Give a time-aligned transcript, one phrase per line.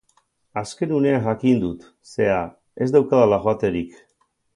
[0.59, 2.39] Azken unean jakin dut, zera,
[2.87, 4.01] ez daukadala joaterik.